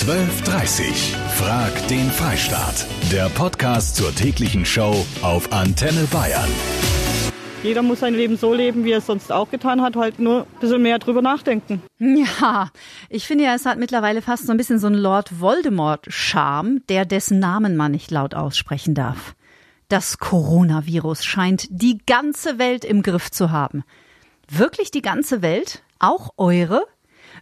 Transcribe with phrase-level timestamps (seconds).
[0.00, 1.14] 1230.
[1.36, 2.86] Frag den Freistaat.
[3.12, 6.48] Der Podcast zur täglichen Show auf Antenne Bayern.
[7.62, 10.46] Jeder muss sein Leben so leben, wie er es sonst auch getan hat, halt nur
[10.46, 11.82] ein bisschen mehr drüber nachdenken.
[11.98, 12.70] Ja,
[13.10, 17.04] ich finde ja, es hat mittlerweile fast so ein bisschen so einen Lord Voldemort-Charme, der
[17.04, 19.34] dessen Namen man nicht laut aussprechen darf.
[19.88, 23.84] Das Coronavirus scheint die ganze Welt im Griff zu haben.
[24.48, 25.82] Wirklich die ganze Welt?
[25.98, 26.86] Auch eure?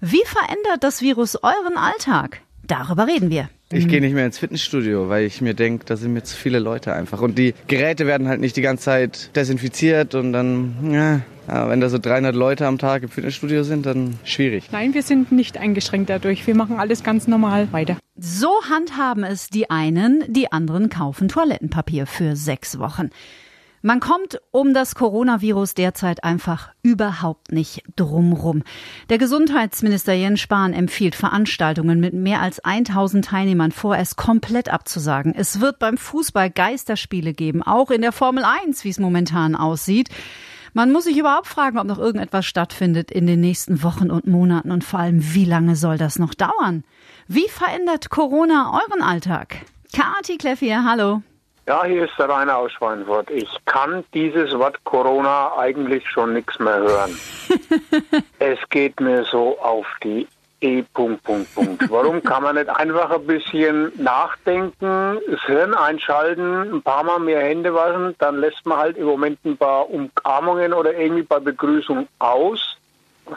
[0.00, 2.42] Wie verändert das Virus euren Alltag?
[2.68, 3.48] Darüber reden wir.
[3.70, 6.58] Ich gehe nicht mehr ins Fitnessstudio, weil ich mir denke, da sind mir zu viele
[6.58, 7.20] Leute einfach.
[7.20, 11.80] Und die Geräte werden halt nicht die ganze Zeit desinfiziert und dann, ja, ja, wenn
[11.80, 14.64] da so 300 Leute am Tag im Fitnessstudio sind, dann schwierig.
[14.70, 16.46] Nein, wir sind nicht eingeschränkt dadurch.
[16.46, 17.96] Wir machen alles ganz normal weiter.
[18.16, 23.10] So handhaben es die einen, die anderen kaufen Toilettenpapier für sechs Wochen.
[23.80, 28.64] Man kommt um das Coronavirus derzeit einfach überhaupt nicht drumrum.
[29.08, 35.32] Der Gesundheitsminister Jens Spahn empfiehlt Veranstaltungen mit mehr als 1000 Teilnehmern vorerst komplett abzusagen.
[35.34, 40.08] Es wird beim Fußball Geisterspiele geben, auch in der Formel 1, wie es momentan aussieht.
[40.74, 44.72] Man muss sich überhaupt fragen, ob noch irgendetwas stattfindet in den nächsten Wochen und Monaten
[44.72, 46.84] und vor allem, wie lange soll das noch dauern?
[47.26, 49.56] Wie verändert Corona euren Alltag?
[49.92, 51.22] Kati Kleff hier, hallo.
[51.68, 53.30] Ja, hier ist der Rainer aus Schweinfurt.
[53.30, 57.14] Ich kann dieses Wort Corona eigentlich schon nichts mehr hören.
[58.38, 60.26] es geht mir so auf die
[60.62, 60.82] E.
[60.94, 61.90] Punkt, Punkt, Punkt.
[61.90, 67.42] Warum kann man nicht einfach ein bisschen nachdenken, das Hirn einschalten, ein paar Mal mehr
[67.42, 72.08] Hände waschen, dann lässt man halt im Moment ein paar Umarmungen oder irgendwie bei Begrüßung
[72.18, 72.78] aus,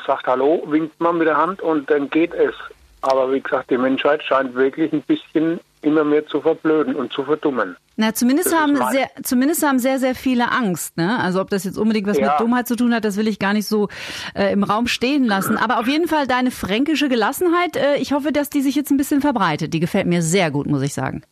[0.08, 2.56] sagt Hallo, winkt man mit der Hand und dann geht es.
[3.02, 7.24] Aber wie gesagt, die Menschheit scheint wirklich ein bisschen immer mehr zu verblöden und zu
[7.24, 7.76] verdummen.
[7.98, 10.98] Na, zumindest haben sehr, zumindest haben sehr, sehr viele Angst.
[10.98, 11.20] Ne?
[11.20, 12.32] Also ob das jetzt unbedingt was ja.
[12.32, 13.90] mit Dummheit zu tun hat, das will ich gar nicht so
[14.34, 15.58] äh, im Raum stehen lassen.
[15.58, 17.76] Aber auf jeden Fall deine fränkische Gelassenheit.
[17.76, 19.74] Äh, ich hoffe, dass die sich jetzt ein bisschen verbreitet.
[19.74, 21.24] Die gefällt mir sehr gut, muss ich sagen.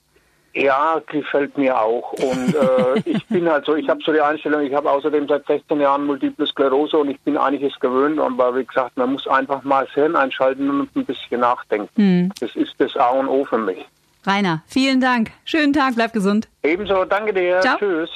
[0.53, 2.13] Ja, gefällt mir auch.
[2.13, 5.45] Und äh, ich bin halt so, ich habe so die Einstellung, ich habe außerdem seit
[5.45, 8.19] 16 Jahren Multiple Sklerose und ich bin einiges gewöhnt.
[8.19, 11.89] Aber wie gesagt, man muss einfach mal das Hirn einschalten und ein bisschen nachdenken.
[11.95, 12.31] Hm.
[12.39, 13.85] Das ist das A und O für mich.
[14.25, 15.31] Rainer, vielen Dank.
[15.45, 16.49] Schönen Tag, bleib gesund.
[16.63, 17.61] Ebenso, danke dir.
[17.61, 17.77] Ciao.
[17.77, 18.09] Tschüss.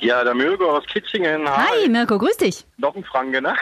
[0.00, 1.48] Ja, der Mirko aus Kitzingen.
[1.48, 2.64] Hi, Hi Mirko, grüß dich.
[2.78, 3.54] Noch ein Franke, ne?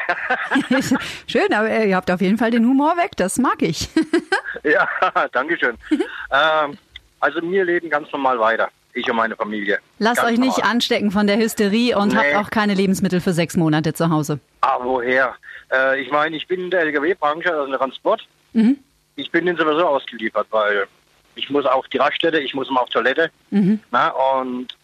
[1.27, 3.89] Schön, aber ihr habt auf jeden Fall den Humor weg, das mag ich.
[4.63, 4.89] ja,
[5.33, 5.77] danke schön.
[5.91, 6.79] ähm,
[7.21, 8.69] also wir leben ganz normal weiter.
[8.95, 9.79] Ich und meine Familie.
[9.99, 10.73] Lasst ganz euch nicht normal.
[10.73, 12.19] anstecken von der Hysterie und nee.
[12.19, 14.39] habt auch keine Lebensmittel für sechs Monate zu Hause.
[14.61, 15.35] Ah, woher?
[15.73, 18.23] Äh, ich meine, ich bin in der LKW-Branche, also in der Transport.
[18.53, 18.79] Mhm.
[19.17, 20.87] Ich bin denen sowieso ausgeliefert, weil
[21.35, 23.31] ich muss auf die Raststätte, ich muss mal auf Toilette.
[23.51, 23.81] Mhm.
[23.91, 24.77] Na, und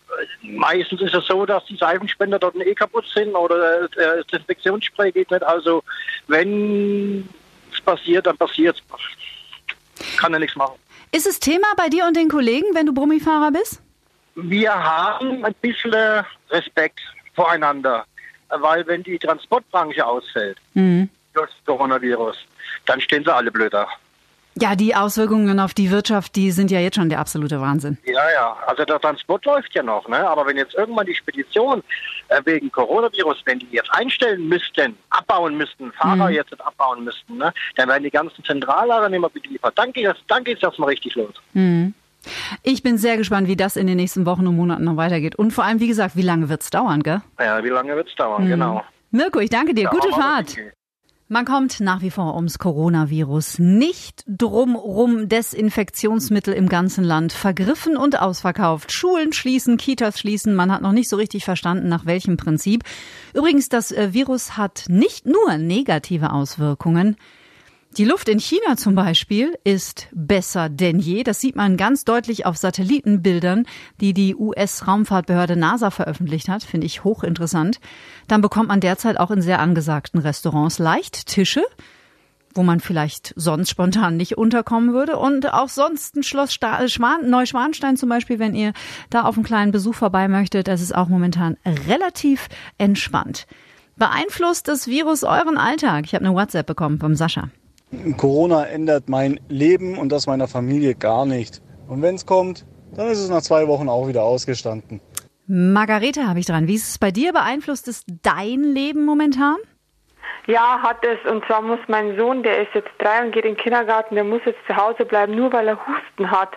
[0.43, 5.13] meistens ist es so, dass die Seifenspender dort eh kaputt sind oder äh, das Desinfektionsspray
[5.13, 5.43] geht nicht.
[5.43, 5.83] Also
[6.27, 7.29] wenn
[7.73, 10.17] es passiert, dann passiert es.
[10.19, 10.79] Kann ja nichts machen.
[11.13, 13.81] Ist es Thema bei dir und den Kollegen, wenn du Brummifahrer bist?
[14.35, 17.01] Wir haben ein bisschen Respekt
[17.35, 18.05] voreinander,
[18.49, 21.09] weil wenn die Transportbranche ausfällt mhm.
[21.35, 22.37] durch das Coronavirus,
[22.87, 23.89] dann stehen sie alle blöder.
[24.61, 27.99] Ja, die Auswirkungen auf die Wirtschaft, die sind ja jetzt schon der absolute Wahnsinn.
[28.05, 28.57] Ja, ja.
[28.67, 30.29] Also der Transport läuft ja noch, ne?
[30.29, 31.83] Aber wenn jetzt irgendwann die Spedition
[32.29, 36.35] äh, wegen Coronavirus, wenn die jetzt einstellen müssten, abbauen müssten, Fahrer mhm.
[36.35, 37.53] jetzt abbauen müssten, ne?
[37.77, 39.73] Dann werden die ganzen Zentrallager nicht mehr beliefert.
[39.77, 41.35] Dann geht es dann geht's erstmal richtig los.
[41.53, 41.95] Mhm.
[42.63, 45.37] Ich bin sehr gespannt, wie das in den nächsten Wochen und Monaten noch weitergeht.
[45.37, 47.23] Und vor allem, wie gesagt, wie lange wird es dauern, gell?
[47.39, 48.49] Ja, wie lange wird es dauern, mhm.
[48.49, 48.85] genau.
[49.11, 49.85] Mirko, ich danke dir.
[49.85, 50.57] Da Gute Fahrt.
[51.31, 55.29] Man kommt nach wie vor ums Coronavirus nicht drumrum.
[55.29, 58.93] Desinfektionsmittel im ganzen Land vergriffen und ausverkauft.
[58.93, 60.55] Schulen schließen, Kitas schließen.
[60.55, 62.83] Man hat noch nicht so richtig verstanden, nach welchem Prinzip.
[63.35, 67.17] Übrigens, das äh, Virus hat nicht nur negative Auswirkungen.
[67.99, 71.25] Die Luft in China zum Beispiel ist besser denn je.
[71.25, 73.67] Das sieht man ganz deutlich auf Satellitenbildern,
[74.01, 76.63] die die US-Raumfahrtbehörde NASA veröffentlicht hat.
[76.63, 77.81] Finde ich hochinteressant.
[78.29, 81.65] Dann bekommt man derzeit auch in sehr angesagten Restaurants leicht Tische,
[82.55, 85.17] wo man vielleicht sonst spontan nicht unterkommen würde.
[85.17, 88.75] Und auch sonst ein Schloss Sta Schwan Neuschwanstein zum Beispiel, wenn ihr
[89.11, 90.69] da auf einen kleinen Besuch vorbei möchtet.
[90.69, 91.57] Das ist auch momentan
[91.89, 93.49] relativ entspannt.
[93.97, 96.05] Beeinflusst das Virus euren Alltag?
[96.05, 97.51] Ich habe eine WhatsApp bekommen vom Sascha.
[98.17, 101.63] Corona ändert mein Leben und das meiner Familie gar nicht.
[101.89, 105.01] Und wenn es kommt, dann ist es nach zwei Wochen auch wieder ausgestanden.
[105.47, 106.69] Margarete habe ich dran.
[106.69, 107.33] Wie ist es bei dir?
[107.33, 109.57] Beeinflusst es dein Leben momentan?
[110.47, 111.31] Ja, hat es.
[111.31, 114.25] Und zwar muss mein Sohn, der ist jetzt drei und geht in den Kindergarten, der
[114.25, 116.51] muss jetzt zu Hause bleiben, nur weil er Husten hat.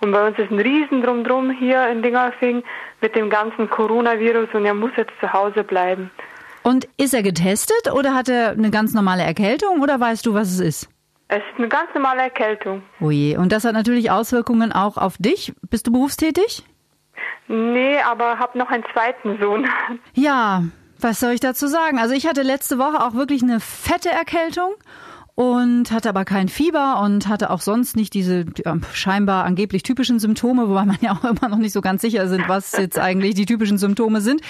[0.00, 2.62] Und bei uns ist ein Riesen drumdrum hier in Dingerfing
[3.00, 6.10] mit dem ganzen Coronavirus und er muss jetzt zu Hause bleiben.
[6.68, 10.48] Und ist er getestet oder hat er eine ganz normale Erkältung oder weißt du, was
[10.48, 10.90] es ist?
[11.28, 12.82] Es ist eine ganz normale Erkältung.
[13.00, 13.38] Oh je.
[13.38, 15.54] Und das hat natürlich Auswirkungen auch auf dich.
[15.70, 16.66] Bist du berufstätig?
[17.46, 19.66] Nee, aber habe noch einen zweiten Sohn.
[20.12, 20.64] Ja,
[21.00, 21.98] was soll ich dazu sagen?
[21.98, 24.74] Also ich hatte letzte Woche auch wirklich eine fette Erkältung
[25.38, 30.18] und hatte aber kein Fieber und hatte auch sonst nicht diese ja, scheinbar angeblich typischen
[30.18, 33.36] Symptome, wobei man ja auch immer noch nicht so ganz sicher sind, was jetzt eigentlich
[33.36, 34.40] die typischen Symptome sind.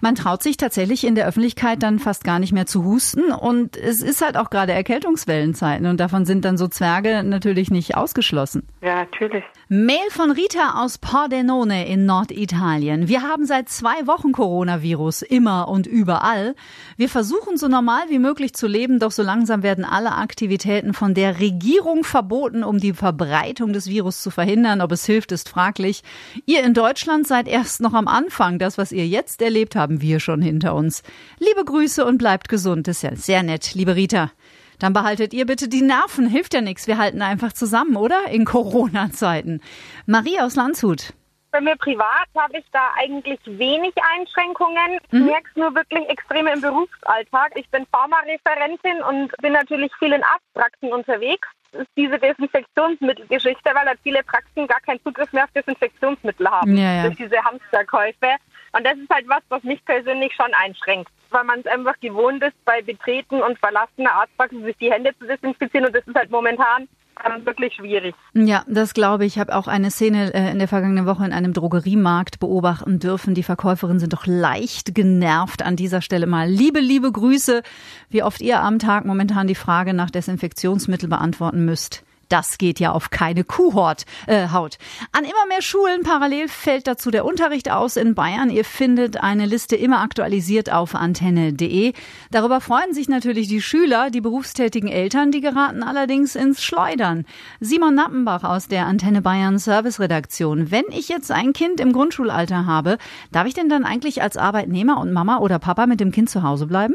[0.00, 3.76] Man traut sich tatsächlich in der Öffentlichkeit dann fast gar nicht mehr zu husten und
[3.76, 8.64] es ist halt auch gerade Erkältungswellenzeiten und davon sind dann so Zwerge natürlich nicht ausgeschlossen.
[8.80, 9.44] Ja, natürlich.
[9.74, 13.08] Mail von Rita aus Pordenone in Norditalien.
[13.08, 16.54] Wir haben seit zwei Wochen Coronavirus, immer und überall.
[16.98, 21.14] Wir versuchen so normal wie möglich zu leben, doch so langsam werden alle Aktivitäten von
[21.14, 24.82] der Regierung verboten, um die Verbreitung des Virus zu verhindern.
[24.82, 26.02] Ob es hilft, ist fraglich.
[26.44, 28.58] Ihr in Deutschland seid erst noch am Anfang.
[28.58, 31.02] Das, was ihr jetzt erlebt, haben wir schon hinter uns.
[31.38, 32.88] Liebe Grüße und bleibt gesund.
[32.88, 34.32] Das ist ja sehr nett, liebe Rita.
[34.82, 36.26] Dann behaltet ihr bitte die Nerven.
[36.26, 36.88] Hilft ja nichts.
[36.88, 38.18] Wir halten einfach zusammen, oder?
[38.30, 39.60] In Corona-Zeiten.
[40.06, 41.12] Marie aus Landshut.
[41.52, 44.98] Bei mir privat habe ich da eigentlich wenig Einschränkungen.
[45.06, 45.26] Ich Mhm.
[45.26, 47.52] merke es nur wirklich extrem im Berufsalltag.
[47.54, 51.46] Ich bin Pharmareferentin und bin natürlich viel in Arztpraxen unterwegs.
[51.72, 56.76] Das ist diese Desinfektionsmittelgeschichte, weil halt viele Praxen gar keinen Zugriff mehr auf Desinfektionsmittel haben.
[56.76, 57.02] Ja, ja.
[57.04, 58.36] Durch diese Hamsterkäufe.
[58.72, 61.10] Und das ist halt was, was mich persönlich schon einschränkt.
[61.30, 65.26] Weil man es einfach gewohnt ist, bei Betreten und verlassener Arztpraxen sich die Hände zu
[65.26, 65.86] desinfizieren.
[65.86, 66.88] Und das ist halt momentan
[67.24, 68.14] ähm, wirklich schwierig.
[68.34, 69.34] Ja, das glaube ich.
[69.34, 73.34] Ich habe auch eine Szene äh, in der vergangenen Woche in einem Drogeriemarkt beobachten dürfen.
[73.34, 76.48] Die Verkäuferinnen sind doch leicht genervt an dieser Stelle mal.
[76.48, 77.62] Liebe, liebe Grüße,
[78.08, 82.04] wie oft ihr am Tag momentan die Frage nach Desinfektionsmittel beantworten müsst.
[82.32, 84.06] Das geht ja auf keine Kuhhaut.
[84.26, 84.78] Äh, Haut.
[85.12, 88.48] An immer mehr Schulen parallel fällt dazu der Unterricht aus in Bayern.
[88.48, 91.92] Ihr findet eine Liste immer aktualisiert auf antenne.de.
[92.30, 97.26] Darüber freuen sich natürlich die Schüler, die berufstätigen Eltern, die geraten allerdings ins Schleudern.
[97.60, 100.70] Simon Nappenbach aus der Antenne Bayern Service Redaktion.
[100.70, 102.96] Wenn ich jetzt ein Kind im Grundschulalter habe,
[103.30, 106.42] darf ich denn dann eigentlich als Arbeitnehmer und Mama oder Papa mit dem Kind zu
[106.42, 106.94] Hause bleiben?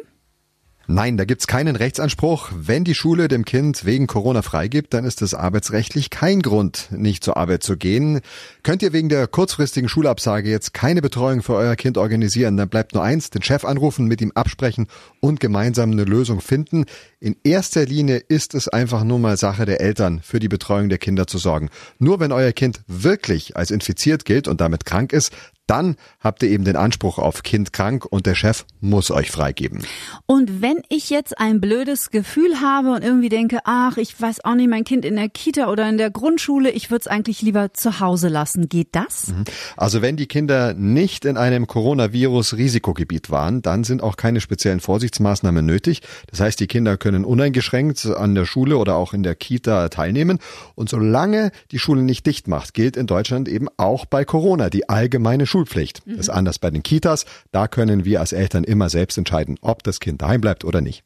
[0.90, 2.50] Nein, da gibt's keinen Rechtsanspruch.
[2.56, 7.26] Wenn die Schule dem Kind wegen Corona freigibt, dann ist es arbeitsrechtlich kein Grund, nicht
[7.26, 8.22] zur Arbeit zu gehen.
[8.64, 12.94] Könnt ihr wegen der kurzfristigen Schulabsage jetzt keine Betreuung für euer Kind organisieren, dann bleibt
[12.94, 14.88] nur eins, den Chef anrufen, mit ihm absprechen
[15.20, 16.86] und gemeinsam eine Lösung finden.
[17.20, 21.00] In erster Linie ist es einfach nur mal Sache der Eltern, für die Betreuung der
[21.00, 21.70] Kinder zu sorgen.
[22.00, 25.34] Nur wenn euer Kind wirklich als infiziert gilt und damit krank ist,
[25.68, 29.84] dann habt ihr eben den Anspruch auf Kind krank und der Chef muss euch freigeben.
[30.26, 34.56] Und wenn ich jetzt ein blödes Gefühl habe und irgendwie denke, ach, ich weiß auch
[34.56, 37.74] nicht, mein Kind in der Kita oder in der Grundschule, ich würde es eigentlich lieber
[37.74, 39.34] zu Hause lassen, geht das?
[39.76, 45.66] Also wenn die Kinder nicht in einem Coronavirus-Risikogebiet waren, dann sind auch keine speziellen Vorsichtsmaßnahmen
[45.66, 46.02] nötig.
[46.28, 50.40] Das heißt, die Kinder können uneingeschränkt an der Schule oder auch in der Kita teilnehmen.
[50.76, 54.88] Und solange die Schule nicht dicht macht, gilt in Deutschland eben auch bei Corona die
[54.90, 56.04] allgemeine Schulpflicht.
[56.06, 57.26] Das ist anders bei den Kitas.
[57.52, 61.04] Da können wir als Eltern immer selbst entscheiden, ob das Kind daheim bleibt oder nicht.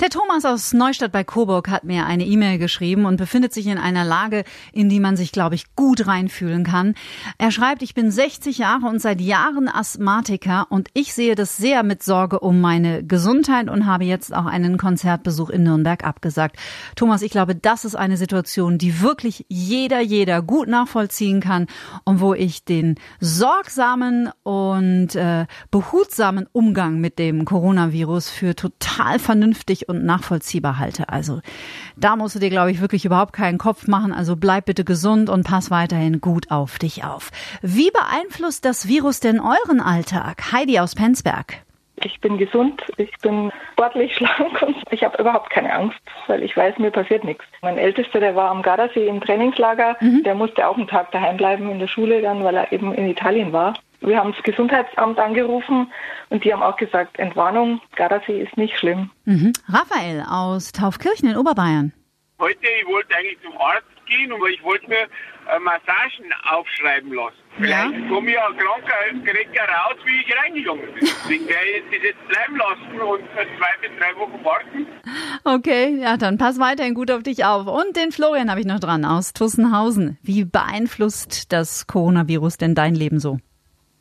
[0.00, 3.76] Der Thomas aus Neustadt bei Coburg hat mir eine E-Mail geschrieben und befindet sich in
[3.76, 6.94] einer Lage, in die man sich, glaube ich, gut reinfühlen kann.
[7.36, 11.82] Er schreibt, ich bin 60 Jahre und seit Jahren Asthmatiker und ich sehe das sehr
[11.82, 16.56] mit Sorge um meine Gesundheit und habe jetzt auch einen Konzertbesuch in Nürnberg abgesagt.
[16.96, 21.66] Thomas, ich glaube, das ist eine Situation, die wirklich jeder, jeder gut nachvollziehen kann
[22.04, 29.49] und wo ich den sorgsamen und äh, behutsamen Umgang mit dem Coronavirus für total vernünftig
[29.88, 31.08] und nachvollziehbar halte.
[31.08, 31.40] Also
[31.96, 34.12] da musst du dir, glaube ich, wirklich überhaupt keinen Kopf machen.
[34.12, 37.30] Also bleib bitte gesund und pass weiterhin gut auf dich auf.
[37.62, 40.52] Wie beeinflusst das Virus denn euren Alltag?
[40.52, 41.62] Heidi aus Penzberg.
[42.04, 46.56] Ich bin gesund, ich bin sportlich schlank und ich habe überhaupt keine Angst, weil ich
[46.56, 47.44] weiß, mir passiert nichts.
[47.62, 51.70] Mein Ältester, der war am Gardasee im Trainingslager, der musste auch einen Tag daheim bleiben
[51.70, 53.74] in der Schule dann, weil er eben in Italien war.
[54.00, 55.92] Wir haben das Gesundheitsamt angerufen
[56.30, 59.10] und die haben auch gesagt, Entwarnung, Gardasee ist nicht schlimm.
[59.26, 59.52] Mhm.
[59.68, 61.92] Raphael aus Taufkirchen in Oberbayern.
[62.38, 65.06] Heute, ich wollte eigentlich zum Arzt gehen, aber ich wollte mir
[65.58, 67.36] Massagen aufschreiben lassen.
[67.56, 70.94] Vielleicht komme ich ja kranker raus, wie ich reingegangen bin.
[71.00, 74.86] Deswegen werde ich jetzt das jetzt bleiben lassen und für zwei bis drei Wochen warten.
[75.44, 77.66] Okay, ja, dann pass weiterhin gut auf dich auf.
[77.66, 80.18] Und den Florian habe ich noch dran aus Tussenhausen.
[80.22, 83.38] Wie beeinflusst das Coronavirus denn dein Leben so?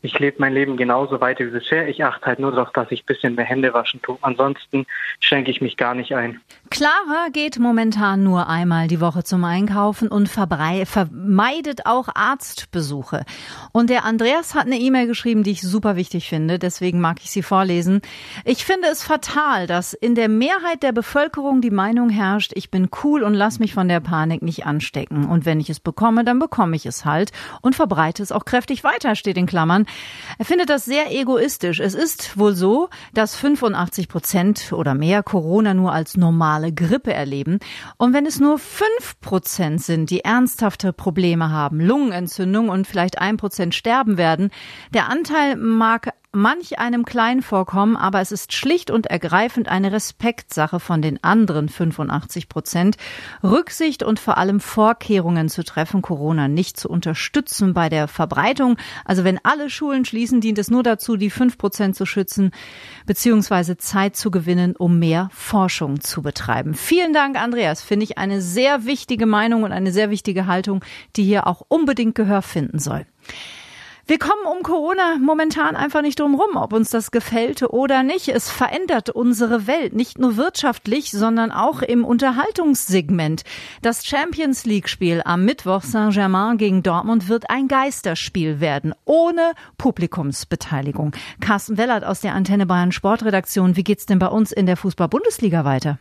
[0.02, 1.90] Ich lebe mein Leben genauso weiter wie bisher.
[1.90, 4.18] Ich achte halt nur darauf, dass ich ein bisschen mehr Hände waschen tue.
[4.22, 4.86] Ansonsten
[5.20, 6.40] schränke ich mich gar nicht ein.
[6.80, 13.26] Clara geht momentan nur einmal die Woche zum Einkaufen und vermeidet auch Arztbesuche.
[13.74, 17.32] Und der Andreas hat eine E-Mail geschrieben, die ich super wichtig finde, deswegen mag ich
[17.32, 18.00] sie vorlesen.
[18.46, 22.88] Ich finde es fatal, dass in der Mehrheit der Bevölkerung die Meinung herrscht, ich bin
[23.04, 25.26] cool und lass mich von der Panik nicht anstecken.
[25.26, 28.86] Und wenn ich es bekomme, dann bekomme ich es halt und verbreite es auch kräftig
[28.86, 29.86] weiter, steht in Klammern.
[30.38, 31.82] Er findet das sehr egoistisch.
[31.82, 37.14] Es ist wohl so, dass 85 Prozent oder mehr Corona nur als normal normale Grippe
[37.14, 37.60] erleben.
[37.98, 43.38] Und wenn es nur fünf Prozent sind, die ernsthafte Probleme haben, Lungenentzündung und vielleicht ein
[43.38, 44.52] Prozent sterben werden,
[44.94, 50.80] der Anteil mag manch einem klein vorkommen, aber es ist schlicht und ergreifend eine Respektsache
[50.80, 52.98] von den anderen 85 Prozent,
[53.44, 58.78] Rücksicht und vor allem Vorkehrungen zu treffen, Corona nicht zu unterstützen bei der Verbreitung.
[59.06, 62.52] Also wenn alle Schulen schließen, dient es nur dazu, die fünf Prozent zu schützen,
[63.08, 66.76] beziehungsweise Zeit zu gewinnen, um mehr Forschung zu betreiben.
[66.76, 67.82] Vielen Dank, Andreas.
[67.82, 72.14] Finde ich eine sehr wichtige Meinung und eine sehr wichtige Haltung, die hier auch unbedingt
[72.14, 73.08] Gehör finden soll.
[74.10, 78.28] Wir kommen um Corona momentan einfach nicht drum rum, ob uns das gefällt oder nicht.
[78.28, 83.44] Es verändert unsere Welt, nicht nur wirtschaftlich, sondern auch im Unterhaltungssegment.
[83.84, 91.12] Das Champions League Spiel am Mittwoch Saint-Germain gegen Dortmund wird ein Geisterspiel werden, ohne Publikumsbeteiligung.
[91.40, 93.76] Carsten Wellert aus der Antenne Bayern Sportredaktion.
[93.76, 96.00] Wie geht's denn bei uns in der Fußball-Bundesliga weiter?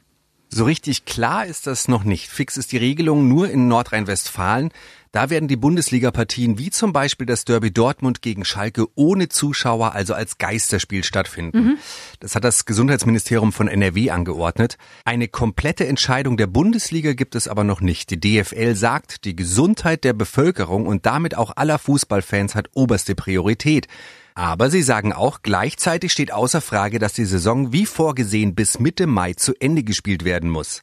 [0.50, 2.28] So richtig klar ist das noch nicht.
[2.28, 4.72] Fix ist die Regelung nur in Nordrhein-Westfalen.
[5.12, 10.14] Da werden die Bundesliga-Partien wie zum Beispiel das Derby Dortmund gegen Schalke ohne Zuschauer, also
[10.14, 11.58] als Geisterspiel stattfinden.
[11.58, 11.78] Mhm.
[12.20, 14.76] Das hat das Gesundheitsministerium von NRW angeordnet.
[15.04, 18.10] Eine komplette Entscheidung der Bundesliga gibt es aber noch nicht.
[18.10, 23.88] Die DFL sagt, die Gesundheit der Bevölkerung und damit auch aller Fußballfans hat oberste Priorität.
[24.38, 29.08] Aber sie sagen auch, gleichzeitig steht außer Frage, dass die Saison wie vorgesehen bis Mitte
[29.08, 30.82] Mai zu Ende gespielt werden muss.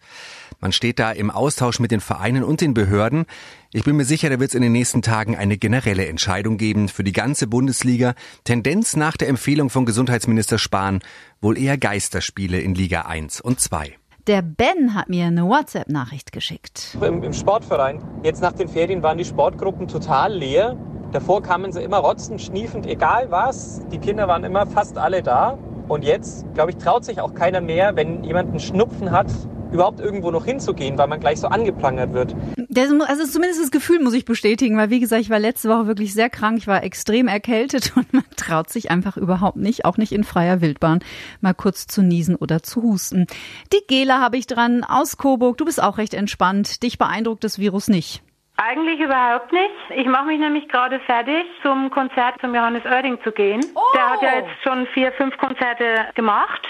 [0.65, 3.27] Man steht da im Austausch mit den Vereinen und den Behörden.
[3.71, 6.89] Ich bin mir sicher, da wird es in den nächsten Tagen eine generelle Entscheidung geben
[6.89, 8.15] für die ganze Bundesliga.
[8.45, 11.01] Tendenz nach der Empfehlung von Gesundheitsminister Spahn
[11.39, 13.93] wohl eher Geisterspiele in Liga 1 und 2.
[14.25, 16.97] Der Ben hat mir eine WhatsApp-Nachricht geschickt.
[16.99, 20.75] Im, Im, Sportverein, jetzt nach den Ferien waren die Sportgruppen total leer.
[21.11, 23.83] Davor kamen sie immer rotzend, schniefend, egal was.
[23.91, 25.59] Die Kinder waren immer fast alle da.
[25.87, 29.27] Und jetzt, glaube ich, traut sich auch keiner mehr, wenn jemand einen Schnupfen hat,
[29.71, 32.35] überhaupt irgendwo noch hinzugehen, weil man gleich so angeplangert wird.
[32.69, 35.87] Das, also zumindest das Gefühl muss ich bestätigen, weil wie gesagt, ich war letzte Woche
[35.87, 39.97] wirklich sehr krank, ich war extrem erkältet und man traut sich einfach überhaupt nicht, auch
[39.97, 40.99] nicht in freier Wildbahn,
[41.41, 43.27] mal kurz zu niesen oder zu husten.
[43.73, 45.57] Die Gela habe ich dran aus Coburg.
[45.57, 46.83] Du bist auch recht entspannt.
[46.83, 48.21] Dich beeindruckt das Virus nicht.
[48.57, 49.73] Eigentlich überhaupt nicht.
[49.97, 53.59] Ich mache mich nämlich gerade fertig, zum Konzert zum Johannes Oerding zu gehen.
[53.75, 53.81] Oh.
[53.93, 56.65] Der hat ja jetzt schon vier, fünf Konzerte gemacht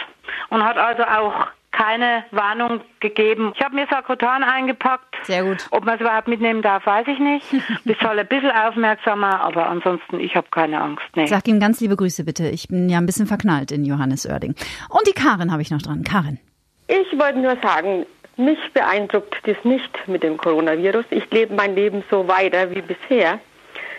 [0.49, 3.51] und hat also auch keine Warnung gegeben.
[3.55, 5.15] Ich habe mir Sakrotan eingepackt.
[5.23, 5.67] Sehr gut.
[5.71, 7.45] Ob man es überhaupt mitnehmen darf, weiß ich nicht.
[7.85, 11.05] Ich soll ein bisschen aufmerksamer, aber ansonsten, ich habe keine Angst.
[11.15, 11.27] Nee.
[11.27, 12.49] Sag ihm ganz liebe Grüße bitte.
[12.49, 14.55] Ich bin ja ein bisschen verknallt in Johannes Oerding.
[14.89, 16.03] Und die Karin habe ich noch dran.
[16.03, 16.39] Karin.
[16.87, 18.05] Ich wollte nur sagen,
[18.37, 21.05] mich beeindruckt das nicht mit dem Coronavirus.
[21.11, 23.39] Ich lebe mein Leben so weiter wie bisher.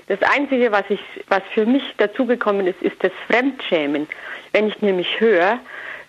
[0.09, 4.07] Das Einzige, was, ich, was für mich dazugekommen ist, ist das Fremdschämen.
[4.53, 5.59] Wenn ich nämlich höre,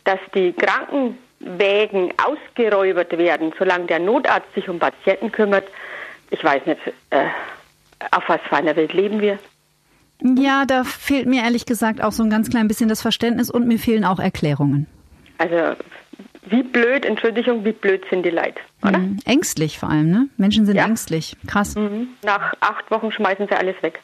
[0.04, 5.66] dass die Kranken Wägen ausgeräubert werden, solange der Notarzt sich um Patienten kümmert.
[6.30, 7.26] Ich weiß nicht, äh,
[8.12, 9.40] auf was für einer Welt leben wir.
[10.22, 13.68] Ja, da fehlt mir ehrlich gesagt auch so ein ganz klein bisschen das Verständnis und
[13.68, 14.88] mir fehlen auch Erklärungen.
[15.38, 15.76] Also
[16.50, 18.98] wie blöd, Entschuldigung, wie blöd sind die Leute, oder?
[18.98, 19.20] Mhm.
[19.26, 20.30] Ängstlich vor allem, ne?
[20.38, 20.86] Menschen sind ja.
[20.86, 21.36] ängstlich.
[21.46, 21.76] Krass.
[21.76, 22.10] Mhm.
[22.24, 24.02] Nach acht Wochen schmeißen sie alles weg.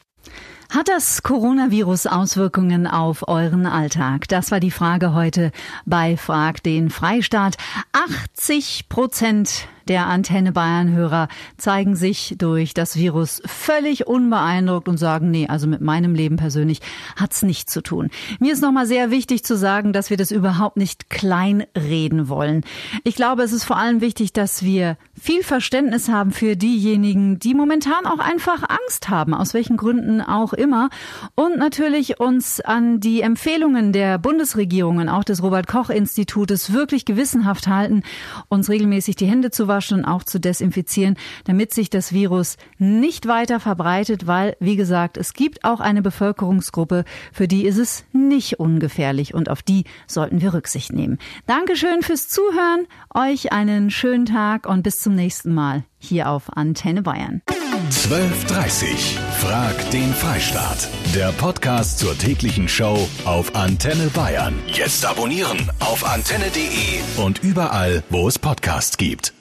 [0.73, 4.27] Hat das Coronavirus Auswirkungen auf euren Alltag?
[4.27, 5.51] Das war die Frage heute
[5.85, 7.57] bei Frag den Freistaat.
[7.91, 15.31] 80 Prozent der Antenne Bayern Hörer zeigen sich durch das Virus völlig unbeeindruckt und sagen,
[15.31, 16.79] nee, also mit meinem Leben persönlich
[17.15, 18.09] hat's nichts zu tun.
[18.39, 22.61] Mir ist nochmal sehr wichtig zu sagen, dass wir das überhaupt nicht kleinreden wollen.
[23.03, 27.53] Ich glaube, es ist vor allem wichtig, dass wir viel Verständnis haben für diejenigen, die
[27.53, 30.89] momentan auch einfach Angst haben, aus welchen Gründen auch immer.
[31.35, 37.67] Und natürlich uns an die Empfehlungen der Bundesregierungen, auch des Robert Koch Institutes wirklich gewissenhaft
[37.67, 38.03] halten,
[38.49, 43.27] uns regelmäßig die Hände zu abzuwaschen und auch zu desinfizieren, damit sich das Virus nicht
[43.27, 48.59] weiter verbreitet, weil, wie gesagt, es gibt auch eine Bevölkerungsgruppe, für die ist es nicht
[48.59, 51.17] ungefährlich und auf die sollten wir Rücksicht nehmen.
[51.45, 57.01] Dankeschön fürs Zuhören, euch einen schönen Tag und bis zum nächsten Mal hier auf Antenne
[57.01, 57.41] Bayern.
[57.89, 60.89] 12.30 Frag den Freistaat.
[61.15, 64.53] Der Podcast zur täglichen Show auf Antenne Bayern.
[64.67, 69.33] Jetzt abonnieren auf antenne.de und überall, wo es Podcasts gibt.